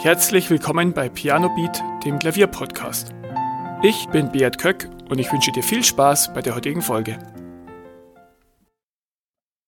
Herzlich 0.00 0.48
willkommen 0.48 0.92
bei 0.92 1.08
Piano 1.08 1.52
Beat, 1.56 1.82
dem 2.04 2.20
Klavierpodcast. 2.20 3.12
Ich 3.82 4.06
bin 4.10 4.30
Beat 4.30 4.56
Köck 4.56 4.88
und 5.08 5.18
ich 5.18 5.32
wünsche 5.32 5.50
dir 5.50 5.64
viel 5.64 5.82
Spaß 5.82 6.32
bei 6.34 6.40
der 6.40 6.54
heutigen 6.54 6.82
Folge. 6.82 7.18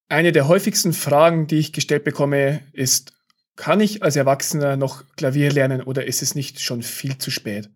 Eine 0.07 0.31
der 0.31 0.47
häufigsten 0.47 0.93
Fragen, 0.93 1.47
die 1.47 1.57
ich 1.57 1.73
gestellt 1.73 2.05
bekomme, 2.05 2.61
ist, 2.71 3.11
kann 3.57 3.81
ich 3.81 4.03
als 4.03 4.15
Erwachsener 4.15 4.77
noch 4.77 5.03
Klavier 5.17 5.51
lernen 5.51 5.81
oder 5.81 6.07
ist 6.07 6.21
es 6.21 6.33
nicht 6.33 6.61
schon 6.61 6.81
viel 6.81 7.17
zu 7.17 7.29
spät? 7.29 7.69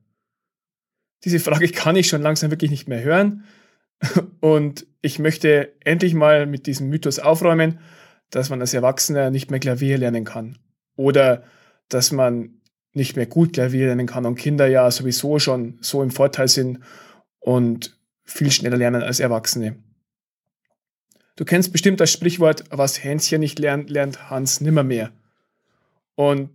Diese 1.26 1.42
Frage 1.42 1.68
kann 1.68 1.98
ich 1.98 2.08
schon 2.08 2.22
langsam 2.22 2.52
wirklich 2.52 2.72
nicht 2.72 2.88
mehr 2.88 3.04
hören 3.04 3.44
und 4.40 4.88
ich 5.02 5.20
möchte 5.20 5.74
endlich 5.82 6.14
mal 6.14 6.46
mit 6.46 6.68
diesem 6.68 6.88
Mythos 6.88 7.20
aufräumen, 7.20 7.80
dass 8.30 8.50
man 8.50 8.62
als 8.62 8.74
Erwachsener 8.74 9.30
nicht 9.30 9.52
mehr 9.52 9.60
Klavier 9.60 9.98
lernen 9.98 10.24
kann 10.24 10.58
oder 10.96 11.44
dass 11.90 12.12
man 12.12 12.62
nicht 12.94 13.16
mehr 13.16 13.26
gut 13.26 13.54
Klavier 13.54 13.88
lernen 13.88 14.08
kann 14.08 14.26
und 14.26 14.36
Kinder 14.36 14.68
ja 14.68 14.90
sowieso 14.90 15.38
schon 15.40 15.78
so 15.82 16.02
im 16.02 16.12
Vorteil 16.12 16.48
sind 16.48 16.80
und 17.40 17.98
viel 18.24 18.52
schneller 18.52 18.78
lernen 18.78 19.04
als 19.04 19.20
Erwachsene. 19.20 19.76
Du 21.36 21.44
kennst 21.44 21.74
bestimmt 21.74 22.00
das 22.00 22.12
Sprichwort, 22.12 22.64
was 22.70 23.04
Hänschen 23.04 23.42
nicht 23.42 23.60
lernt, 23.60 23.90
lernt 23.90 24.30
Hans 24.30 24.62
nimmermehr. 24.62 25.12
Und 26.16 26.50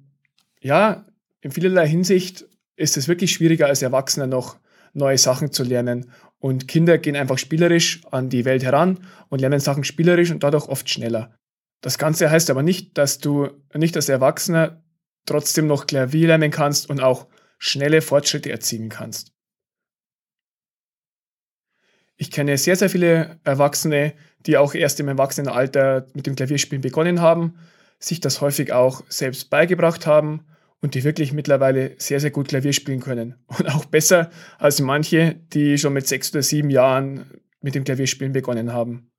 ja, 0.61 1.05
in 1.43 1.53
vielerlei 1.53 1.87
Hinsicht 1.87 2.47
ist 2.77 2.97
es 2.97 3.07
wirklich 3.07 3.33
schwieriger 3.33 3.67
als 3.67 3.83
Erwachsener 3.83 4.27
noch 4.27 4.57
neue 4.95 5.19
Sachen 5.19 5.53
zu 5.53 5.65
lernen. 5.65 6.11
Und 6.39 6.67
Kinder 6.67 6.97
gehen 6.97 7.17
einfach 7.17 7.37
spielerisch 7.37 8.01
an 8.11 8.31
die 8.31 8.47
Welt 8.47 8.65
heran 8.65 9.07
und 9.29 9.41
lernen 9.41 9.61
Sachen 9.61 9.85
spielerisch 9.85 10.31
und 10.31 10.43
dadurch 10.43 10.67
oft 10.69 10.89
schneller. 10.89 11.35
Das 11.83 11.99
Ganze 11.99 12.31
heißt 12.31 12.49
aber 12.51 12.63
nicht, 12.63 12.97
dass 12.97 13.19
du 13.19 13.51
nicht 13.75 13.97
als 13.97 14.09
Erwachsener 14.09 14.83
trotzdem 15.27 15.67
noch 15.67 15.87
Klavier 15.87 16.29
lernen 16.29 16.51
kannst 16.51 16.89
und 16.89 17.01
auch 17.01 17.27
schnelle 17.59 18.03
Fortschritte 18.03 18.51
erzielen 18.51 18.89
kannst. 18.89 19.33
Ich 22.17 22.31
kenne 22.31 22.59
sehr, 22.59 22.77
sehr 22.77 22.91
viele 22.91 23.41
Erwachsene, 23.45 24.13
die 24.47 24.57
auch 24.57 24.75
erst 24.75 25.01
im 25.01 25.09
Erwachsenenalter 25.09 26.07
mit 26.15 26.27
dem 26.27 26.37
Klavierspielen 26.37 26.83
begonnen 26.83 27.21
haben, 27.21 27.59
sich 27.99 28.21
das 28.21 28.41
häufig 28.41 28.73
auch 28.73 29.03
selbst 29.09 29.51
beigebracht 29.51 30.07
haben 30.07 30.47
und 30.81 30.95
die 30.95 31.05
wirklich 31.05 31.33
mittlerweile 31.33 31.95
sehr, 31.99 32.21
sehr 32.21 32.31
gut 32.31 32.49
Klavier 32.49 32.73
spielen 32.73 33.01
können. 33.01 33.37
Und 33.47 33.75
auch 33.75 33.85
besser 33.85 34.31
als 34.59 34.81
manche, 34.81 35.37
die 35.53 35.79
schon 35.79 35.93
mit 35.93 36.09
sechs 36.09 36.31
oder 36.33 36.43
sieben 36.43 36.71
Jahren 36.71 37.27
mit 37.61 37.75
dem 37.75 37.85
Klavierspielen 37.85 38.33
begonnen 38.33 38.73
haben. 38.73 39.11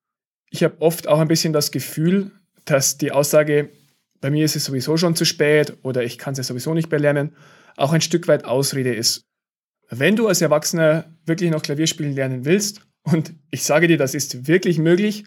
Ich 0.49 0.63
habe 0.63 0.81
oft 0.81 1.07
auch 1.07 1.19
ein 1.19 1.27
bisschen 1.27 1.53
das 1.53 1.71
Gefühl, 1.71 2.31
dass 2.65 2.97
die 2.97 3.11
Aussage, 3.11 3.69
bei 4.21 4.29
mir 4.29 4.45
ist 4.45 4.55
es 4.55 4.65
sowieso 4.65 4.97
schon 4.97 5.15
zu 5.15 5.25
spät 5.25 5.77
oder 5.81 6.03
ich 6.03 6.17
kann 6.17 6.33
es 6.33 6.37
ja 6.37 6.43
sowieso 6.43 6.73
nicht 6.73 6.89
mehr 6.91 6.99
lernen, 6.99 7.35
auch 7.75 7.91
ein 7.91 8.01
Stück 8.01 8.27
weit 8.27 8.45
Ausrede 8.45 8.93
ist. 8.93 9.25
Wenn 9.89 10.15
du 10.15 10.27
als 10.27 10.41
Erwachsener 10.41 11.13
wirklich 11.25 11.51
noch 11.51 11.63
Klavier 11.63 11.87
spielen 11.87 12.13
lernen 12.13 12.45
willst, 12.45 12.81
und 13.03 13.33
ich 13.49 13.63
sage 13.63 13.87
dir, 13.87 13.97
das 13.97 14.13
ist 14.13 14.47
wirklich 14.47 14.77
möglich, 14.77 15.23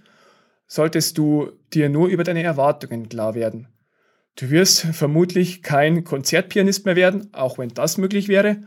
solltest 0.67 1.19
du 1.19 1.51
dir 1.73 1.89
nur 1.89 2.09
über 2.09 2.25
deine 2.25 2.43
Erwartungen 2.43 3.09
klar 3.09 3.35
werden. 3.35 3.69
Du 4.37 4.51
wirst 4.51 4.83
vermutlich 4.83 5.63
kein 5.63 6.05
Konzertpianist 6.05 6.87
mehr 6.87 6.97
werden, 6.97 7.33
auch 7.33 7.59
wenn 7.59 7.69
das 7.71 7.99
möglich 7.99 8.29
wäre, 8.29 8.63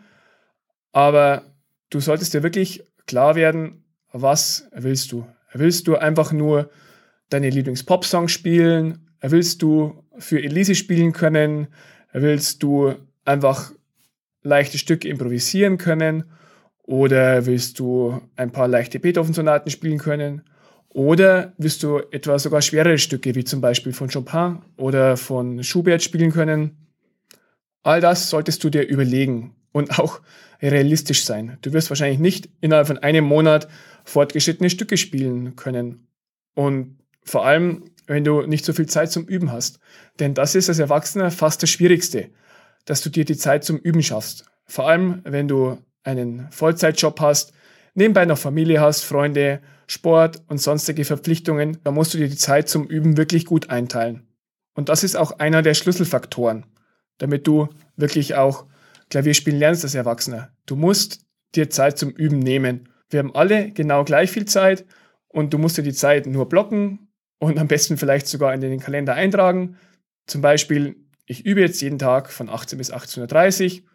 aber 0.91 1.55
du 1.89 1.99
solltest 1.99 2.33
dir 2.33 2.43
wirklich 2.43 2.85
klar 3.05 3.35
werden, 3.35 3.85
was 4.11 4.67
willst 4.73 5.11
du? 5.11 5.27
Willst 5.53 5.87
du 5.87 5.95
einfach 5.95 6.31
nur 6.31 6.69
deine 7.29 7.49
Lieblings-Pop-Songs 7.49 8.31
spielen? 8.31 9.09
Willst 9.21 9.61
du 9.61 10.03
für 10.19 10.41
Elise 10.41 10.75
spielen 10.75 11.13
können? 11.13 11.67
Willst 12.13 12.63
du 12.63 12.95
einfach 13.25 13.71
leichte 14.41 14.77
Stücke 14.77 15.07
improvisieren 15.07 15.77
können? 15.77 16.23
Oder 16.83 17.45
willst 17.45 17.79
du 17.79 18.21
ein 18.35 18.51
paar 18.51 18.67
leichte 18.67 18.99
Beethoven-Sonaten 18.99 19.69
spielen 19.69 19.97
können? 19.97 20.43
Oder 20.89 21.53
willst 21.57 21.83
du 21.83 21.99
etwa 22.11 22.39
sogar 22.39 22.61
schwerere 22.61 22.97
Stücke 22.97 23.35
wie 23.35 23.43
zum 23.43 23.61
Beispiel 23.61 23.93
von 23.93 24.09
Chopin 24.09 24.59
oder 24.77 25.17
von 25.17 25.63
Schubert 25.63 26.01
spielen 26.01 26.31
können? 26.31 26.87
All 27.83 28.01
das 28.01 28.29
solltest 28.29 28.63
du 28.63 28.69
dir 28.69 28.87
überlegen 28.87 29.55
und 29.71 29.99
auch 29.99 30.21
realistisch 30.61 31.25
sein. 31.25 31.57
Du 31.61 31.73
wirst 31.73 31.89
wahrscheinlich 31.89 32.19
nicht 32.19 32.49
innerhalb 32.61 32.87
von 32.87 32.97
einem 32.97 33.25
Monat 33.25 33.67
fortgeschrittene 34.05 34.69
Stücke 34.69 34.97
spielen 34.97 35.55
können. 35.55 36.07
Und 36.55 36.97
vor 37.23 37.45
allem, 37.45 37.83
wenn 38.07 38.23
du 38.23 38.41
nicht 38.43 38.65
so 38.65 38.73
viel 38.73 38.87
Zeit 38.87 39.11
zum 39.11 39.25
Üben 39.25 39.51
hast. 39.51 39.79
Denn 40.19 40.33
das 40.33 40.55
ist 40.55 40.69
als 40.69 40.79
Erwachsener 40.79 41.29
fast 41.29 41.61
das 41.61 41.69
Schwierigste, 41.69 42.29
dass 42.85 43.01
du 43.01 43.09
dir 43.09 43.25
die 43.25 43.37
Zeit 43.37 43.63
zum 43.63 43.77
Üben 43.77 44.01
schaffst. 44.01 44.45
Vor 44.65 44.87
allem, 44.87 45.21
wenn 45.23 45.47
du 45.47 45.77
einen 46.03 46.49
Vollzeitjob 46.51 47.19
hast, 47.19 47.53
nebenbei 47.93 48.25
noch 48.25 48.37
Familie 48.37 48.81
hast, 48.81 49.03
Freunde, 49.03 49.61
Sport 49.87 50.41
und 50.47 50.59
sonstige 50.59 51.05
Verpflichtungen, 51.05 51.77
da 51.83 51.91
musst 51.91 52.13
du 52.13 52.17
dir 52.17 52.29
die 52.29 52.37
Zeit 52.37 52.69
zum 52.69 52.87
Üben 52.87 53.17
wirklich 53.17 53.45
gut 53.45 53.69
einteilen. 53.69 54.27
Und 54.73 54.89
das 54.89 55.03
ist 55.03 55.15
auch 55.15 55.39
einer 55.39 55.61
der 55.61 55.73
Schlüsselfaktoren, 55.73 56.65
damit 57.17 57.47
du 57.47 57.69
wirklich 57.95 58.35
auch 58.35 58.65
Klavier 59.09 59.33
spielen 59.33 59.57
lernst 59.57 59.83
als 59.83 59.95
Erwachsener. 59.95 60.51
Du 60.65 60.75
musst 60.75 61.25
dir 61.55 61.69
Zeit 61.69 61.97
zum 61.97 62.11
Üben 62.11 62.39
nehmen. 62.39 62.89
Wir 63.09 63.19
haben 63.19 63.35
alle 63.35 63.71
genau 63.71 64.03
gleich 64.03 64.31
viel 64.31 64.45
Zeit 64.45 64.85
und 65.29 65.53
du 65.53 65.57
musst 65.57 65.77
dir 65.77 65.83
die 65.83 65.93
Zeit 65.93 66.27
nur 66.27 66.49
blocken 66.49 67.06
und 67.39 67.59
am 67.59 67.67
besten 67.67 67.97
vielleicht 67.97 68.27
sogar 68.27 68.53
in 68.53 68.61
den 68.61 68.79
Kalender 68.79 69.13
eintragen. 69.13 69.77
Zum 70.25 70.41
Beispiel, 70.41 70.95
ich 71.25 71.45
übe 71.45 71.61
jetzt 71.61 71.81
jeden 71.81 71.99
Tag 71.99 72.31
von 72.31 72.49
18 72.49 72.77
bis 72.77 72.91
18.30 72.91 73.81
Uhr 73.81 73.87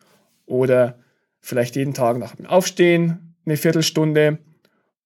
oder 0.47 0.99
vielleicht 1.41 1.77
jeden 1.77 1.95
Tag 1.95 2.19
nach 2.19 2.37
dem 2.37 2.47
Aufstehen 2.47 3.35
eine 3.45 3.57
Viertelstunde 3.57 4.39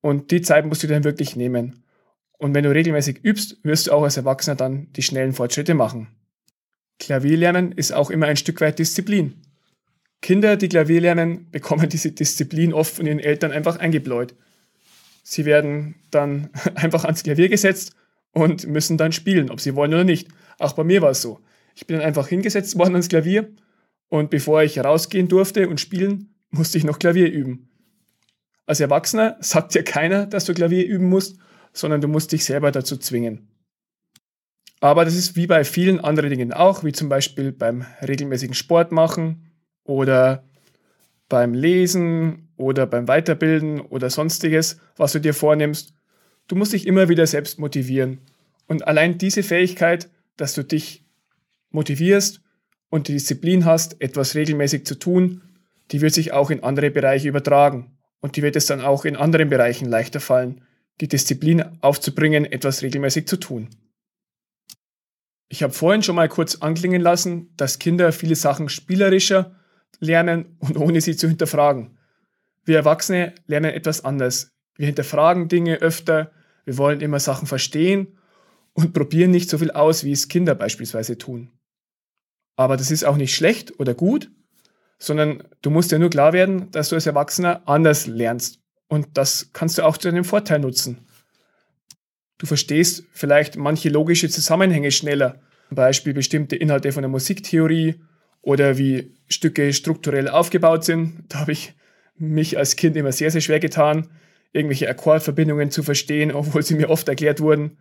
und 0.01 0.31
die 0.31 0.43
Zeit 0.43 0.67
musst 0.67 0.83
du 0.83 0.87
dann 0.87 1.05
wirklich 1.05 1.37
nehmen. 1.37 1.83
Und 2.39 2.55
wenn 2.55 2.65
du 2.65 2.71
regelmäßig 2.71 3.25
übst, 3.25 3.59
wirst 3.63 3.87
du 3.87 3.93
auch 3.93 4.03
als 4.03 4.19
Erwachsener 4.19 4.57
dann 4.57 4.93
die 4.93 5.03
schnellen 5.03 5.33
Fortschritte 5.33 5.75
machen. 5.75 6.09
Klavier 6.99 7.39
lernen 7.39 7.73
ist 7.73 7.93
auch 7.93 8.11
immer 8.11 8.27
ein 8.27 8.37
Stück 8.37 8.61
weit 8.61 8.79
Disziplin. 8.79 9.43
Kinder, 10.21 10.57
die 10.57 10.69
Klavier 10.69 11.01
lernen, 11.01 11.51
bekommen 11.51 11.89
diese 11.89 12.13
Disziplin 12.13 12.75
oft 12.75 12.95
von 12.95 13.07
ihren 13.07 13.21
Eltern 13.21 13.53
einfach 13.53 13.79
eingebläut. 13.79 14.35
Sie 15.23 15.45
werden 15.45 15.97
dann 16.11 16.51
einfach 16.75 17.05
ans 17.05 17.23
Klavier 17.23 17.49
gesetzt 17.49 17.97
und 18.37 18.67
müssen 18.67 18.99
dann 18.99 19.13
spielen, 19.13 19.51
ob 19.51 19.61
sie 19.63 19.75
wollen 19.75 19.95
oder 19.95 20.05
nicht. 20.05 20.29
Auch 20.59 20.75
bei 20.75 20.85
mir 20.85 21.01
war 21.01 21.11
es 21.11 21.23
so. 21.23 21.41
Ich 21.75 21.87
bin 21.87 21.97
dann 21.97 22.05
einfach 22.07 22.29
hingesetzt 22.29 22.79
worden 22.79 22.93
ans 22.93 23.09
Klavier 23.09 23.49
und 24.09 24.29
bevor 24.29 24.63
ich 24.63 24.79
rausgehen 24.79 25.27
durfte 25.27 25.71
und 25.71 25.81
spielen, 25.81 26.35
musste 26.51 26.77
ich 26.77 26.85
noch 26.85 26.99
Klavier 26.99 27.33
üben. 27.33 27.71
Als 28.67 28.81
Erwachsener 28.81 29.39
sagt 29.41 29.75
dir 29.75 29.85
keiner, 29.85 30.27
dass 30.27 30.45
du 30.45 30.53
Klavier 30.53 30.87
üben 30.87 31.09
musst, 31.09 31.39
sondern 31.73 32.03
du 32.03 32.09
musst 32.09 32.31
dich 32.31 32.45
selber 32.45 32.71
dazu 32.73 32.99
zwingen. 32.99 33.49
Aber 34.81 35.07
das 35.07 35.15
ist 35.15 35.35
wie 35.37 35.47
bei 35.47 35.65
vielen 35.65 35.99
anderen 35.99 36.29
Dingen 36.29 36.53
auch, 36.53 36.85
wie 36.85 36.93
zum 36.93 37.09
Beispiel 37.09 37.53
beim 37.53 37.87
regelmäßigen 38.07 38.55
Sport 38.55 38.93
machen 38.93 39.51
oder 39.83 40.45
beim 41.31 41.55
Lesen 41.55 42.53
oder 42.59 42.87
beim 42.87 43.09
Weiterbilden 43.09 43.81
oder 43.81 44.11
sonstiges, 44.11 44.79
was 44.97 45.13
du 45.13 45.21
dir 45.21 45.33
vornimmst. 45.33 45.96
Du 46.49 46.57
musst 46.57 46.73
dich 46.73 46.87
immer 46.87 47.09
wieder 47.09 47.27
selbst 47.27 47.59
motivieren. 47.59 48.21
Und 48.67 48.87
allein 48.87 49.19
diese 49.19 49.43
Fähigkeit, 49.43 50.09
dass 50.37 50.55
du 50.55 50.63
dich 50.63 51.05
motivierst 51.71 52.41
und 52.89 53.09
die 53.09 53.13
Disziplin 53.13 53.65
hast, 53.65 54.01
etwas 54.01 54.35
regelmäßig 54.35 54.87
zu 54.87 54.95
tun, 54.97 55.43
die 55.91 56.01
wird 56.01 56.15
sich 56.15 56.33
auch 56.33 56.51
in 56.51 56.63
andere 56.63 56.91
Bereiche 56.91 57.29
übertragen. 57.29 57.97
Und 58.21 58.37
die 58.37 58.43
wird 58.43 58.57
es 58.57 58.67
dann 58.67 58.81
auch 58.81 59.05
in 59.05 59.17
anderen 59.17 59.51
Bereichen 59.51 59.89
leichter 59.89 60.21
fallen, 60.21 60.63
die 61.01 61.09
Disziplin 61.09 61.65
aufzubringen, 61.81 62.45
etwas 62.45 62.83
regelmäßig 62.83 63.29
zu 63.29 63.37
tun. 63.37 63.69
Ich 65.49 65.63
habe 65.63 65.73
vorhin 65.73 66.03
schon 66.03 66.17
mal 66.17 66.29
kurz 66.29 66.57
anklingen 66.57 67.03
lassen, 67.03 67.51
dass 67.57 67.79
Kinder 67.79 68.13
viele 68.13 68.35
Sachen 68.35 68.69
spielerischer 68.69 69.55
lernen 70.01 70.57
und 70.59 70.77
ohne 70.77 71.01
sie 71.01 71.17
zu 71.17 71.29
hinterfragen. 71.29 71.99
Wir 72.65 72.79
Erwachsene 72.79 73.35
lernen 73.47 73.73
etwas 73.73 74.05
anders. 74.05 74.51
Wir 74.77 74.87
hinterfragen 74.87 75.49
Dinge 75.49 75.77
öfter, 75.77 76.33
wir 76.67 76.77
wollen 76.77 77.01
immer 77.01 77.21
Sachen 77.21 77.47
verstehen 77.47 78.19
und 78.75 78.93
probieren 78.93 79.31
nicht 79.31 79.49
so 79.49 79.57
viel 79.57 79.71
aus, 79.71 80.05
wie 80.05 80.13
es 80.13 80.29
Kinder 80.29 80.55
beispielsweise 80.55 81.17
tun. 81.17 81.51
Aber 82.57 82.77
das 82.77 82.91
ist 82.91 83.05
auch 83.05 83.17
nicht 83.17 83.35
schlecht 83.35 83.79
oder 83.81 83.95
gut, 83.95 84.31
sondern 84.99 85.45
du 85.63 85.71
musst 85.71 85.93
dir 85.93 85.99
nur 85.99 86.11
klar 86.11 86.33
werden, 86.33 86.71
dass 86.73 86.91
du 86.91 86.97
als 86.97 87.07
Erwachsener 87.07 87.63
anders 87.67 88.07
lernst. 88.07 88.61
Und 88.89 89.09
das 89.15 89.51
kannst 89.53 89.79
du 89.79 89.83
auch 89.85 89.97
zu 89.97 90.11
deinem 90.11 90.25
Vorteil 90.25 90.59
nutzen. 90.59 91.07
Du 92.39 92.47
verstehst 92.47 93.05
vielleicht 93.13 93.57
manche 93.57 93.89
logische 93.89 94.29
Zusammenhänge 94.29 94.91
schneller, 94.91 95.41
zum 95.69 95.77
Beispiel 95.77 96.15
bestimmte 96.15 96.57
Inhalte 96.57 96.93
von 96.93 97.03
der 97.03 97.11
Musiktheorie 97.11 97.97
oder 98.43 98.79
wie 98.79 99.15
Stücke 99.29 99.73
strukturell 99.73 100.29
aufgebaut 100.29 100.85
sind. 100.85 101.25
Da 101.29 101.41
habe 101.41 101.53
ich 101.53 101.75
mich 102.17 102.59
als 102.59 102.77
Kind 102.77 102.97
immer 102.97 103.13
sehr, 103.13 103.31
sehr 103.31 103.41
schwer 103.41 103.61
getan, 103.61 104.09
irgendwelche 104.57 104.89
Akkordverbindungen 104.89 105.71
zu 105.71 105.83
verstehen, 105.83 106.33
obwohl 106.35 106.63
sie 106.63 106.75
mir 106.75 106.91
oft 106.91 107.09
erklärt 107.09 107.41
wurden. 107.41 107.79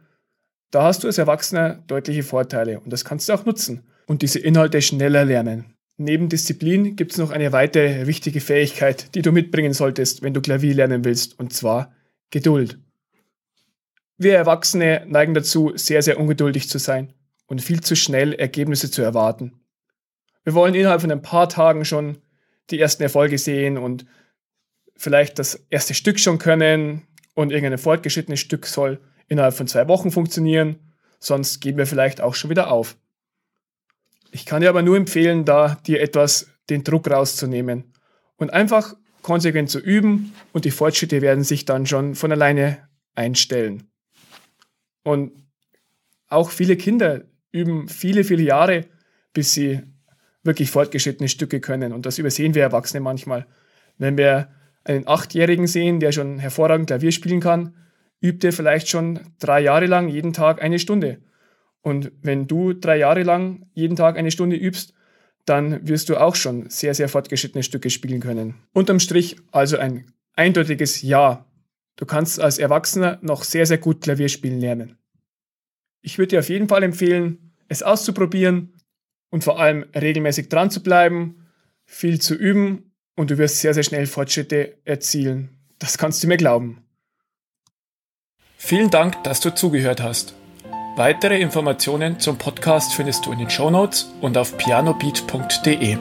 Da 0.71 0.83
hast 0.83 1.03
du 1.03 1.07
als 1.07 1.17
Erwachsener 1.17 1.83
deutliche 1.87 2.23
Vorteile 2.23 2.79
und 2.79 2.91
das 2.91 3.05
kannst 3.05 3.29
du 3.29 3.33
auch 3.33 3.45
nutzen 3.45 3.83
und 4.07 4.21
diese 4.21 4.39
Inhalte 4.39 4.81
schneller 4.81 5.25
lernen. 5.25 5.75
Neben 5.97 6.27
Disziplin 6.27 6.97
gibt 6.97 7.13
es 7.13 7.17
noch 7.17 7.31
eine 7.31 7.53
weitere 7.53 8.05
wichtige 8.05 8.41
Fähigkeit, 8.41 9.15
die 9.15 9.21
du 9.21 9.31
mitbringen 9.31 9.71
solltest, 9.71 10.21
wenn 10.21 10.33
du 10.33 10.41
Klavier 10.41 10.73
lernen 10.73 11.05
willst, 11.05 11.39
und 11.39 11.53
zwar 11.53 11.93
Geduld. 12.31 12.79
Wir 14.17 14.35
Erwachsene 14.35 15.05
neigen 15.07 15.33
dazu, 15.33 15.71
sehr, 15.75 16.01
sehr 16.01 16.19
ungeduldig 16.19 16.69
zu 16.69 16.79
sein 16.79 17.13
und 17.47 17.61
viel 17.61 17.81
zu 17.81 17.95
schnell 17.95 18.33
Ergebnisse 18.33 18.91
zu 18.91 19.01
erwarten. 19.01 19.53
Wir 20.43 20.53
wollen 20.53 20.75
innerhalb 20.75 21.01
von 21.01 21.11
ein 21.11 21.21
paar 21.21 21.47
Tagen 21.47 21.85
schon 21.85 22.17
die 22.69 22.79
ersten 22.79 23.03
Erfolge 23.03 23.37
sehen 23.37 23.77
und 23.77 24.05
vielleicht 24.95 25.39
das 25.39 25.65
erste 25.69 25.93
Stück 25.93 26.19
schon 26.19 26.37
können 26.37 27.03
und 27.33 27.51
irgendein 27.51 27.77
fortgeschrittenes 27.77 28.39
Stück 28.39 28.65
soll 28.65 28.99
innerhalb 29.27 29.55
von 29.55 29.67
zwei 29.67 29.87
Wochen 29.87 30.11
funktionieren, 30.11 30.79
sonst 31.19 31.59
geben 31.59 31.77
wir 31.77 31.87
vielleicht 31.87 32.21
auch 32.21 32.35
schon 32.35 32.49
wieder 32.49 32.71
auf. 32.71 32.97
Ich 34.31 34.45
kann 34.45 34.61
dir 34.61 34.69
aber 34.69 34.81
nur 34.81 34.97
empfehlen, 34.97 35.45
da 35.45 35.75
dir 35.85 36.01
etwas 36.01 36.47
den 36.69 36.83
Druck 36.83 37.09
rauszunehmen 37.09 37.93
und 38.37 38.51
einfach 38.51 38.95
konsequent 39.21 39.69
zu 39.69 39.79
üben 39.79 40.33
und 40.53 40.65
die 40.65 40.71
Fortschritte 40.71 41.21
werden 41.21 41.43
sich 41.43 41.65
dann 41.65 41.85
schon 41.85 42.15
von 42.15 42.31
alleine 42.31 42.87
einstellen. 43.15 43.89
Und 45.03 45.31
auch 46.27 46.49
viele 46.49 46.75
Kinder 46.75 47.21
üben 47.51 47.87
viele, 47.87 48.23
viele 48.23 48.43
Jahre, 48.43 48.85
bis 49.33 49.53
sie 49.53 49.81
wirklich 50.43 50.69
fortgeschrittene 50.69 51.29
Stücke 51.29 51.59
können. 51.59 51.93
Und 51.93 52.05
das 52.05 52.17
übersehen 52.17 52.53
wir 52.53 52.63
Erwachsene 52.63 53.01
manchmal. 53.01 53.47
Wenn 53.97 54.17
wir 54.17 54.49
einen 54.85 55.07
Achtjährigen 55.07 55.67
sehen, 55.67 55.99
der 55.99 56.11
schon 56.11 56.39
hervorragend 56.39 56.87
Klavier 56.87 57.11
spielen 57.11 57.41
kann, 57.41 57.75
übt 58.21 58.47
er 58.47 58.53
vielleicht 58.53 58.87
schon 58.87 59.19
drei 59.39 59.59
Jahre 59.61 59.87
lang 59.87 60.07
jeden 60.07 60.31
Tag 60.31 60.61
eine 60.61 60.79
Stunde. 60.79 61.19
Und 61.81 62.11
wenn 62.21 62.47
du 62.47 62.73
drei 62.73 62.97
Jahre 62.97 63.23
lang 63.23 63.67
jeden 63.73 63.95
Tag 63.95 64.17
eine 64.17 64.31
Stunde 64.31 64.55
übst, 64.55 64.93
dann 65.45 65.87
wirst 65.87 66.09
du 66.09 66.17
auch 66.17 66.35
schon 66.35 66.69
sehr, 66.69 66.95
sehr 66.95 67.09
fortgeschrittene 67.09 67.63
Stücke 67.63 67.89
spielen 67.89 68.21
können. 68.21 68.55
Unterm 68.73 68.99
Strich 68.99 69.35
also 69.51 69.77
ein 69.77 70.05
eindeutiges 70.33 71.01
Ja. 71.01 71.45
Du 71.95 72.05
kannst 72.05 72.39
als 72.39 72.57
Erwachsener 72.57 73.19
noch 73.21 73.43
sehr, 73.43 73.65
sehr 73.65 73.77
gut 73.77 74.01
Klavier 74.01 74.29
spielen 74.29 74.59
lernen. 74.59 74.97
Ich 76.01 76.17
würde 76.17 76.29
dir 76.29 76.39
auf 76.39 76.49
jeden 76.49 76.67
Fall 76.67 76.83
empfehlen, 76.83 77.53
es 77.67 77.83
auszuprobieren 77.83 78.73
und 79.29 79.43
vor 79.43 79.59
allem 79.59 79.85
regelmäßig 79.95 80.49
dran 80.49 80.71
zu 80.71 80.83
bleiben, 80.83 81.47
viel 81.85 82.19
zu 82.19 82.35
üben 82.35 82.94
und 83.15 83.31
du 83.31 83.37
wirst 83.37 83.59
sehr, 83.59 83.73
sehr 83.73 83.83
schnell 83.83 84.07
Fortschritte 84.07 84.77
erzielen. 84.85 85.49
Das 85.79 85.97
kannst 85.97 86.23
du 86.23 86.27
mir 86.27 86.37
glauben. 86.37 86.83
Vielen 88.57 88.89
Dank, 88.89 89.23
dass 89.23 89.41
du 89.41 89.53
zugehört 89.53 90.01
hast. 90.01 90.33
Weitere 90.95 91.39
Informationen 91.39 92.19
zum 92.19 92.37
Podcast 92.37 92.93
findest 92.93 93.25
du 93.25 93.31
in 93.31 93.39
den 93.39 93.49
Show 93.49 93.69
Notes 93.69 94.09
und 94.21 94.37
auf 94.37 94.57
pianobeat.de. 94.57 95.97